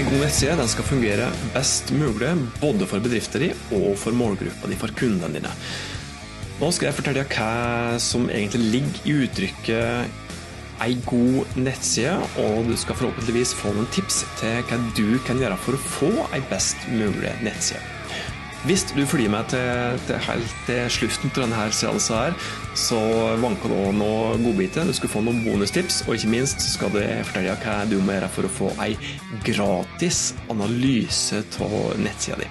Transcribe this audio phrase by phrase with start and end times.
[0.00, 4.70] En god nettside den skal fungere best mulig både for bedrifter di og for målgruppa
[4.70, 5.50] di, for kundene dine.
[6.56, 10.24] Nå skal jeg fortelle deg hva som egentlig ligger i uttrykket
[10.80, 15.60] ei god nettside, og du skal forhåpentligvis få noen tips til hva du kan gjøre
[15.60, 17.99] for å få ei best mulig nettside.
[18.60, 22.34] Hvis du følger med til, til helt til slutten av denne seansen, her,
[22.76, 22.98] så
[23.40, 24.84] vanker det noen godbiter.
[24.84, 28.28] Du skal få noen bonustips, og ikke minst skal du fortelle hva du må gjøre
[28.34, 28.90] for å få ei
[29.46, 31.72] gratis analyse av
[32.04, 32.50] nettsida di.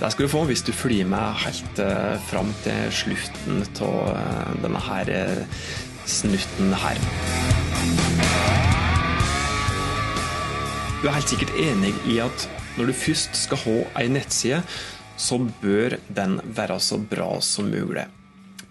[0.00, 4.56] Det skal du få hvis du følger med helt uh, fram til slutten av uh,
[4.64, 5.60] denne her uh,
[6.08, 7.02] snutten her.
[11.02, 12.48] Du er helt sikkert enig i at
[12.78, 14.64] når du først skal ha ei nettside,
[15.22, 18.08] så bør den være så bra som mulig.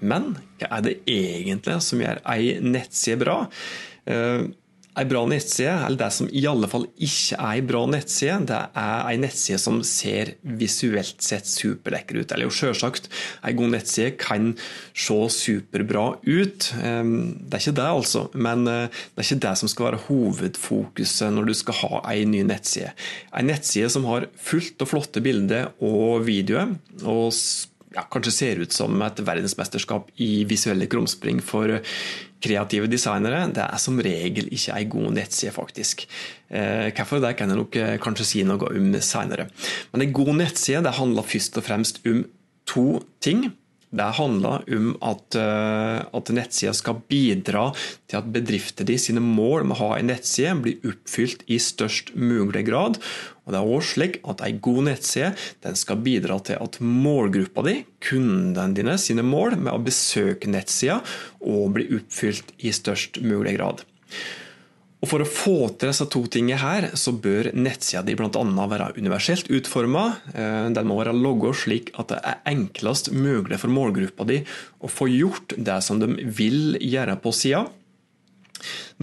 [0.01, 3.37] Men hva er det egentlig som gjør ei nettside bra?
[4.99, 8.57] Ei bra nettside, eller det som i alle fall ikke er ei bra nettside, det
[8.75, 12.33] er ei nettside som ser visuelt sett superlekker ut.
[12.33, 13.07] Eller jo selvsagt,
[13.47, 14.49] ei god nettside kan
[14.91, 16.67] se superbra ut.
[16.83, 18.25] Ehm, det er ikke det, altså.
[18.35, 22.27] Men eh, det er ikke det som skal være hovedfokuset når du skal ha ei
[22.27, 22.91] ny nettside.
[23.31, 27.31] Ei nettside som har fullt og flotte bilder og videoer, og
[27.95, 31.79] ja, kanskje ser ut som et verdensmesterskap i visuelle krumspring for
[32.41, 36.05] kreative designere, det er som regel ikke ei god nettside, faktisk.
[36.49, 39.47] Eh, hvorfor det kan jeg nok eh, kanskje si noe om seinere.
[39.93, 42.23] Men ei god nettside det handler først og fremst om
[42.69, 43.51] to ting.
[43.91, 47.65] Det handler om at, eh, at nettsida skal bidra
[48.07, 52.65] til at bedrifter sine mål med å ha en nettside blir oppfylt i størst mulig
[52.69, 53.01] grad.
[53.51, 55.33] Og det er også slik at Ei god nettside
[55.65, 61.01] den skal bidra til at målgruppa di, kundene dine, sine mål med å besøke nettsida
[61.43, 63.83] og bli oppfylt i størst mulig grad.
[65.01, 68.29] Og For å få til disse to tingene her, så bør nettsida di bl.a.
[68.69, 70.05] være universelt utforma.
[70.31, 74.43] Eh, den må være logga slik at det er enklest mulig for målgruppa di
[74.79, 77.65] å få gjort det som de vil gjøre på sida.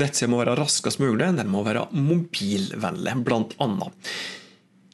[0.00, 3.70] Nettsida må være raskest mulig, den må være mobilvennlig, bl.a.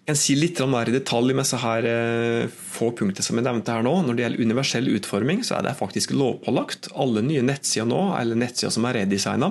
[0.05, 3.47] Jeg kan si litt mer i detalj med så her eh, få punkter som jeg
[3.47, 3.95] nevnte her nå.
[4.05, 6.91] Når det gjelder universell utforming, så er det faktisk lovpålagt.
[7.01, 9.49] Alle nye nettsider nå, eller nettsider som er redesigna,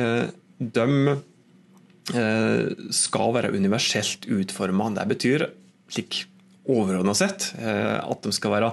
[0.00, 4.88] eh, de eh, skal være universelt utforma.
[4.96, 5.44] Det betyr
[5.92, 6.22] slik
[6.72, 8.68] overordna sett at de skal være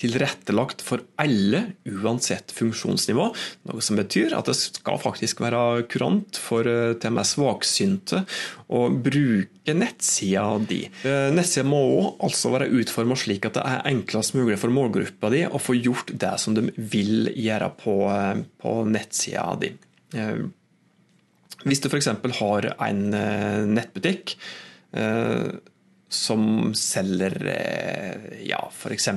[0.00, 3.26] tilrettelagt for alle, uansett funksjonsnivå.
[3.70, 8.22] Noe som betyr at det skal faktisk være kurant for eh, til og med svaksynte
[8.70, 10.82] å bruke nettsida di.
[11.04, 15.44] Nettsida må også altså være utforma slik at det er enklest mulig for målgruppa di
[15.46, 17.98] å få gjort det som de vil gjøre på,
[18.62, 19.74] på nettsida di.
[21.68, 22.08] Hvis du f.eks.
[22.40, 24.36] har en eh, nettbutikk
[24.96, 25.50] eh,
[26.10, 29.08] som selger eh, ja, f.eks.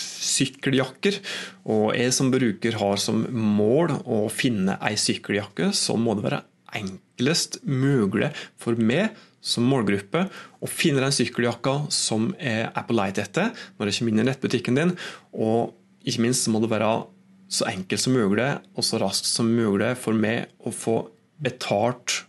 [0.00, 1.20] sykkeljakker,
[1.68, 6.44] og jeg som bruker har som mål å finne ei sykkeljakke, så må det være
[6.76, 9.14] enklest mulig for meg
[9.46, 10.24] som målgruppe
[10.64, 14.28] å finne den sykkeljakka som jeg er på leit etter når jeg kommer inn i
[14.30, 14.94] nettbutikken din.
[15.32, 15.76] Og
[16.06, 16.90] ikke minst må det være
[17.52, 20.98] så enkelt som mulig og så raskt som mulig for meg å få
[21.42, 22.24] betalt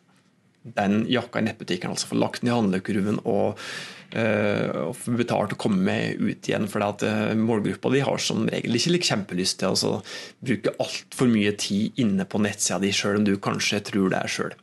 [0.76, 3.60] den jakka i nettbutikken, altså få lagt den i handlekurven og,
[4.16, 6.70] uh, og få betalt og komme med ut igjen.
[6.72, 9.94] For at uh, målgruppa di har som regel ikke kjempelyst til å altså,
[10.44, 14.36] bruke altfor mye tid inne på nettsida di, sjøl om du kanskje tror det er
[14.38, 14.58] sjøl.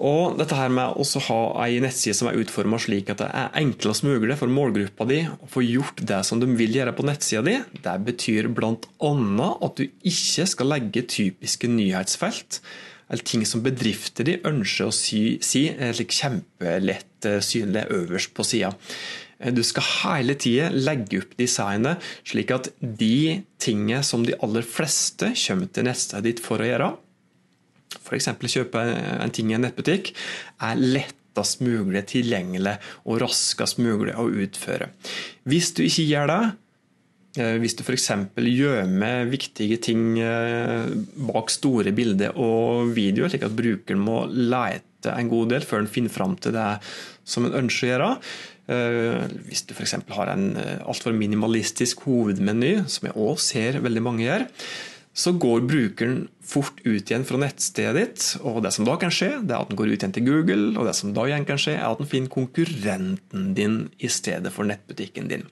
[0.00, 3.50] Og dette her med å ha ei nettside som er utforma slik at det er
[3.60, 7.42] enklest mulig for målgruppa di å få gjort det som de vil gjøre på nettsida
[7.44, 8.70] di, det betyr bl.a.
[8.80, 12.62] at du ikke skal legge typiske nyhetsfelt
[13.10, 18.46] eller ting som bedrifter de ønsker å si, si er kjempelett eh, synlig øverst på
[18.46, 18.70] sida.
[19.40, 24.66] Eh, du skal hele tida legge opp designet slik at de tingene som de aller
[24.66, 26.90] fleste kommer til nettstedet ditt for å gjøre,
[28.00, 28.30] f.eks.
[28.46, 28.82] kjøpe
[29.18, 30.14] en ting i en nettbutikk,
[30.62, 34.92] er lettest mulig tilgjengelig og raskest mulig å utføre.
[35.50, 36.69] Hvis du ikke gjør det, Eh,
[37.34, 38.08] hvis du f.eks.
[38.42, 40.90] gjør med viktige ting eh,
[41.28, 45.90] bak store bilder og videoer, slik at brukeren må lete en god del før en
[45.90, 46.70] finner fram til det
[47.22, 48.10] som en ønsker å gjøre.
[48.74, 49.94] Eh, hvis du f.eks.
[50.16, 54.48] har en altfor minimalistisk hovedmeny, som jeg òg ser veldig mange gjør,
[55.20, 58.26] så går brukeren fort ut igjen fra nettstedet ditt.
[58.40, 60.72] og Det som da kan skje, det er at den går ut igjen til Google,
[60.80, 64.52] og det som da igjen kan skje, er at den finner konkurrenten din i stedet
[64.54, 65.44] for nettbutikken din.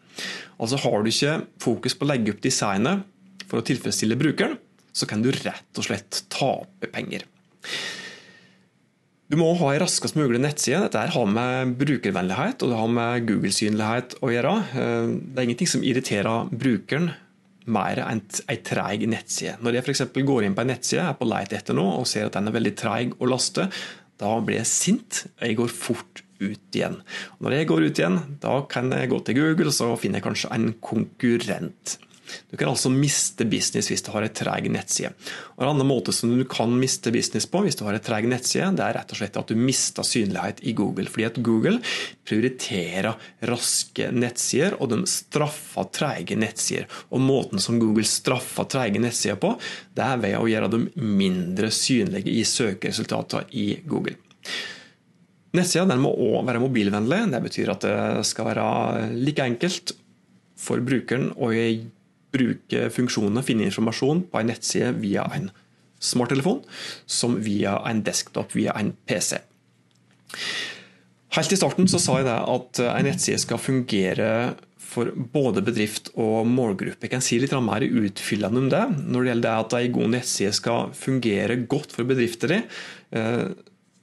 [0.56, 3.04] Altså Har du ikke fokus på å legge opp designet
[3.48, 4.56] for å tilfredsstille brukeren,
[4.92, 7.28] så kan du rett og slett tape penger.
[9.28, 10.86] Du må ha ei raskest mulig nettside.
[10.86, 14.54] Dette har med brukervennlighet og det har med Google-synlighet å gjøre.
[14.72, 17.10] Eh, det er ingenting som irriterer brukeren
[17.70, 19.58] mer enn ei treig nettside.
[19.64, 20.04] Når jeg f.eks.
[20.30, 22.56] går inn på en nettside er på leit etter noe og ser at den er
[22.56, 23.68] veldig treig å laste,
[24.18, 25.22] da blir jeg sint.
[25.42, 27.00] Jeg går fort ut igjen.
[27.38, 30.20] Og når jeg går ut igjen, da kan jeg gå til Google og så finner
[30.20, 31.98] jeg kanskje en konkurrent.
[32.50, 35.12] Du kan altså miste business hvis du har en treg nettside.
[35.56, 38.28] Og En annen måte som du kan miste business på hvis du har en treg
[38.30, 41.08] nettside, det er rett og slett at du mister synlighet i Google.
[41.10, 41.76] Fordi at Google
[42.28, 46.88] prioriterer raske nettsider, og de straffer trege nettsider.
[47.12, 49.54] Og Måten som Google straffer trege nettsider på,
[49.96, 54.16] det er ved å gjøre dem mindre synlige i søkeresultatene i Google.
[55.56, 57.22] Nettsida må òg være mobilvennlig.
[57.32, 58.66] Det betyr at det skal være
[59.16, 59.94] like enkelt
[60.58, 61.50] for brukeren å
[62.34, 65.50] bruke funksjonene, finne informasjon på en nettside via en
[65.98, 66.62] smarttelefon
[67.06, 69.40] som via en desktop, via en PC.
[71.36, 74.30] Helt i starten så sa jeg det at en nettside skal fungere
[74.88, 77.04] for både bedrift og målgruppe.
[77.04, 78.84] Jeg kan si litt mer utfyllende om det.
[79.04, 82.62] Når det gjelder det at en god nettside skal fungere godt for bedrifter,
[83.12, 83.48] eh,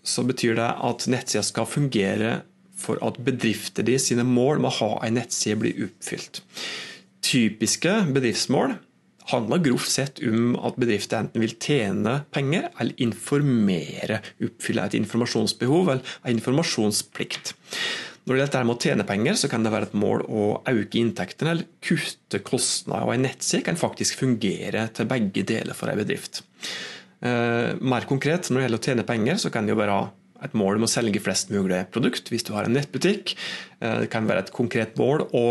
[0.06, 2.36] så betyr det at nettsida skal fungere
[2.78, 6.44] for at bedrifter de sine mål med å ha en nettside blir oppfylt.
[7.26, 8.76] Typiske bedriftsmål
[9.32, 15.96] handler grovt sett om at bedrifter enten vil tjene penger eller informere, oppfylle et informasjonsbehov
[15.96, 17.56] eller en informasjonsplikt.
[18.26, 20.98] Når det gjelder med å tjene penger, så kan det være et mål å øke
[20.98, 23.06] inntektene eller kutte kostnader.
[23.06, 26.42] og En nettside kan faktisk fungere til begge deler for en bedrift.
[27.22, 30.00] Eh, mer konkret, når det gjelder å tjene penger, så kan det jo være
[30.46, 33.36] et mål om å selge flest mulig produkt hvis du har en nettbutikk.
[33.80, 35.46] Eh, det kan være et konkret mål å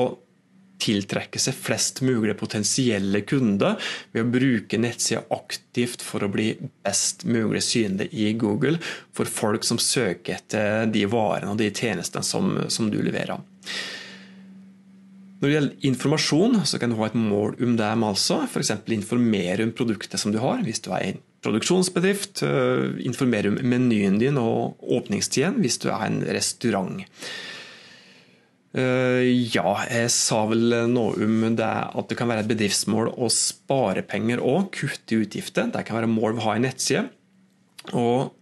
[0.82, 3.78] tiltrekke seg flest mulig potensielle kunder
[4.12, 6.52] ved å bruke nettsida aktivt for å bli
[6.84, 8.80] best mulig synlig i Google
[9.14, 13.40] for folk som søker etter de varene og de tjenestene som, som du leverer.
[15.40, 18.38] Når det gjelder informasjon, så kan du ha et mål om dem, altså.
[18.46, 18.70] F.eks.
[18.94, 20.62] informere om produktet som du har.
[20.64, 26.06] Hvis du er en produksjonsbedrift, eh, informere om menyen din og åpningstiden hvis du er
[26.06, 27.02] en restaurant.
[28.74, 29.24] Eh,
[29.54, 34.02] ja, jeg sa vel noe om det at det kan være et bedriftsmål å spare
[34.06, 35.70] penger og kutte utgifter.
[35.70, 37.06] Det kan være mål å ha en nettside.
[37.94, 38.34] Og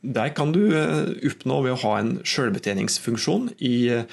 [0.00, 4.04] der kan du eh, oppnå ved å ha en selvbetjeningsfunksjon i Eh,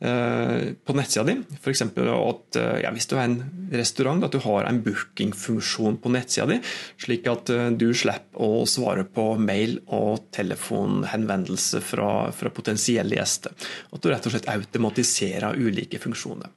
[0.00, 1.34] på nettsida di.
[1.60, 1.82] F.eks.
[1.82, 3.36] at eh, ja, hvis du er en
[3.76, 6.56] restaurant, at du har en bookingfunksjon på nettsida di,
[7.04, 13.52] slik at eh, du slipper å svare på mail og telefonhenvendelse fra, fra potensielle gjester.
[13.92, 16.48] At du rett og slett automatiserer ulike funksjoner.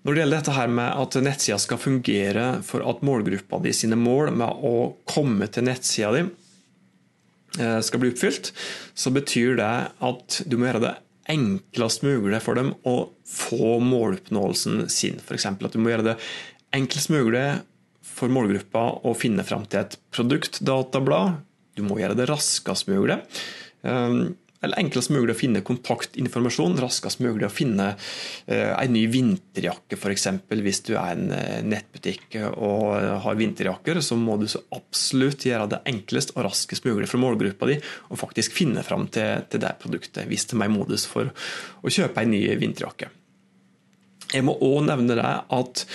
[0.00, 3.96] Når det gjelder dette her med at nettsida skal fungere for at målgruppa di sine
[4.00, 4.76] mål med å
[5.08, 6.28] komme til nettsida di
[7.84, 8.52] skal bli oppfylt,
[8.94, 9.72] så betyr det
[10.06, 10.92] at du må gjøre det
[11.28, 15.20] enklest mulig for dem å få måloppnåelsen sin.
[15.20, 15.46] F.eks.
[15.46, 16.16] at du må gjøre det
[16.76, 17.44] enklest mulig
[18.06, 21.40] for målgruppa å finne fram til et produktdatablad.
[21.78, 23.20] Du må gjøre det raskest mulig.
[24.60, 27.86] Eller enklest mulig å finne kontaktinformasjon, raskest mulig å finne
[28.44, 30.26] eh, en ny vinterjakke f.eks.
[30.50, 35.70] Hvis du er en eh, nettbutikk og har vinterjakker, så må du så absolutt gjøre
[35.72, 37.78] det enklest og raskest mulig for målgruppa di
[38.12, 41.94] å faktisk finne fram til, til det produktet, hvis de er i modus for å
[41.94, 43.08] kjøpe en ny vinterjakke.
[44.30, 45.86] Jeg må òg nevne det at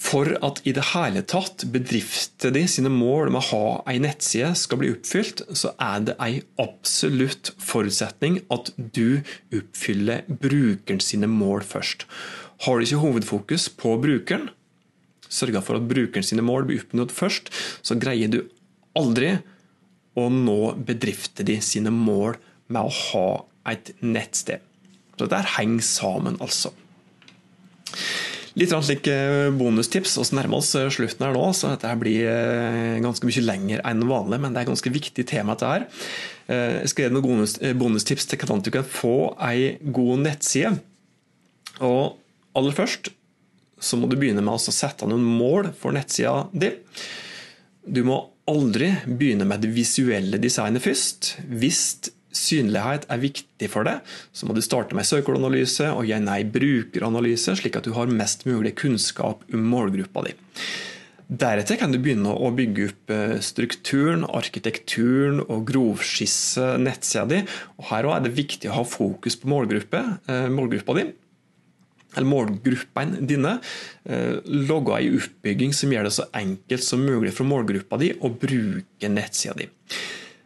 [0.00, 4.54] for at i det hele tatt bedrifter de sine mål med å ha ei nettside
[4.56, 9.20] skal bli oppfylt, så er det ei absolutt forutsetning at du
[9.52, 12.06] oppfyller brukeren sine mål først.
[12.64, 14.48] Har du ikke hovedfokus på brukeren,
[15.30, 17.52] sørga for at brukeren sine mål blir oppnådd først,
[17.84, 18.40] så greier du
[18.98, 19.36] aldri
[20.18, 22.40] å nå bedrifter de sine mål
[22.72, 23.28] med å ha
[23.70, 24.64] et nettsted.
[25.20, 26.72] Så der henger sammen, altså.
[28.58, 30.16] Litt slik eh, bonustips.
[30.18, 34.02] Vi nærmer oss eh, slutten her nå, så dette blir eh, ganske mye lenger enn
[34.08, 34.40] vanlig.
[34.42, 35.54] Men det er et ganske viktig tema.
[35.54, 35.86] dette her.
[36.50, 37.46] Jeg skal gi noen
[37.78, 40.72] bonustips til hvordan du kan få ei god nettside.
[41.86, 42.18] Og
[42.58, 43.12] aller først
[43.80, 46.72] så må du begynne med å sette noen mål for nettsida di.
[47.86, 48.18] Du må
[48.50, 51.36] aldri begynne med det visuelle designet først.
[51.46, 56.42] Hvis synlighet er viktig for deg, så må du starte med søkeordanalyse og gi nei
[56.44, 60.36] brukeranalyse, slik at du har mest mulig kunnskap om målgruppa di.
[61.30, 67.38] Deretter kan du begynne å bygge opp eh, strukturen, arkitekturen og grovskisse nettsida di.
[67.78, 71.04] Og her er det viktig å ha fokus på målgruppe, eh, målgruppa di.
[72.16, 73.60] Eller målgruppene dine.
[74.10, 78.32] Eh, logge ei oppbygging som gjør det så enkelt som mulig for målgruppa di å
[78.34, 79.70] bruke nettsida di.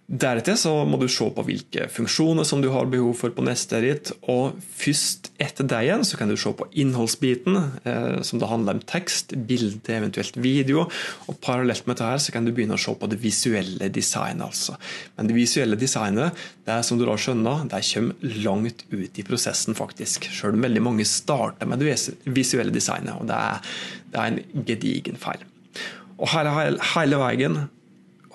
[0.05, 3.79] Deretter så må du se på hvilke funksjoner som du har behov for på neste
[3.81, 7.57] ritt, Og først etter det igjen så kan du se på innholdsbiten,
[7.89, 10.91] eh, som da handler om tekst, bilde, eventuelt video.
[11.27, 14.45] Og parallelt med dette her så kan du begynne å se på det visuelle designet.
[14.45, 14.77] altså.
[15.17, 19.25] Men det visuelle designet det er som du da skjønner, det kommer langt ut i
[19.25, 20.29] prosessen, faktisk.
[20.29, 21.97] Selv om veldig mange starter med det
[22.27, 23.17] visuelle designet.
[23.17, 23.65] Og det er,
[24.13, 25.41] det er en gedigen feil.
[26.19, 27.65] Og her er hele veien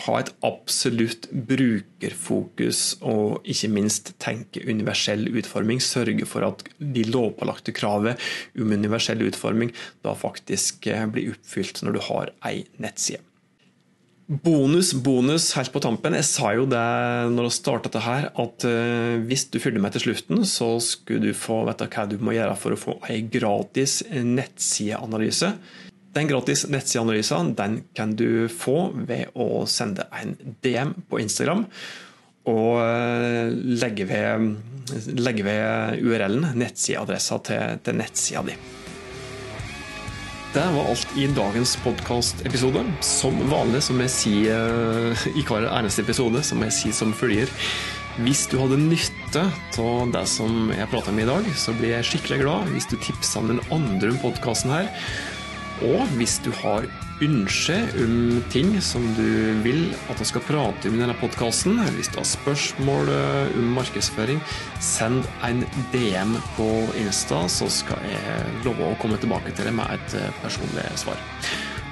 [0.05, 5.81] ha et absolutt brukerfokus og ikke minst tenke universell utforming.
[5.83, 8.19] Sørge for at de lovpålagte kravet
[8.59, 9.73] om universell utforming
[10.05, 13.23] da faktisk eh, blir oppfylt når du har ei nettside.
[14.29, 16.13] Bonus, bonus helt på tampen.
[16.13, 16.81] Jeg sa jo det
[17.33, 21.31] når vi starta dette her, at uh, hvis du følger med til slutten, så skulle
[21.31, 25.49] du få vite hva du må gjøre for å få ei gratis nettsideanalyse.
[26.15, 31.67] Den gratis nettsideanalysen den kan du få ved å sende en DM på Instagram
[32.49, 34.47] og eh, legge ved,
[35.19, 38.57] legge ved URL-en, nettsideadressa til, til nettsida di.
[40.49, 42.81] Det var alt i dagens podkastepisode.
[43.05, 44.73] Som vanlig, som jeg sier
[45.13, 47.53] eh, i hver eneste episode, som jeg sier som følger
[48.19, 49.45] hvis du hadde nytte
[49.79, 52.97] av det som jeg prata om i dag, så blir jeg skikkelig glad hvis du
[52.99, 54.89] tipser den andre om podkasten her.
[55.85, 56.87] Og hvis du har
[57.23, 62.11] ønske om ting som du vil at vi skal prate om i denne podkasten, hvis
[62.11, 64.41] du har spørsmål eh, om markedsføring,
[64.83, 66.69] send en DM på
[66.99, 71.19] Insta, så skal jeg love å komme tilbake til deg med et eh, personlig svar.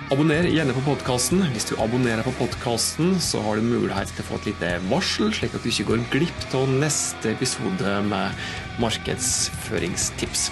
[0.08, 1.42] Abonner gjerne på podkasten.
[1.52, 5.34] Hvis du abonnerer på podkasten, så har du mulighet til å få et lite varsel,
[5.36, 8.48] slik at du ikke går glipp av neste episode med
[8.80, 10.48] markedsføringstips.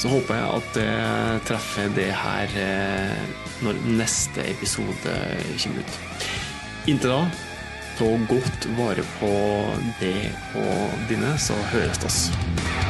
[0.00, 3.24] Så håper jeg at det treffer det her eh,
[3.62, 5.16] når neste episode
[5.62, 5.98] kommer ut.
[6.90, 7.20] Inntil da,
[7.98, 9.34] ta godt vare på
[10.00, 12.81] det og dine, så høres det oss.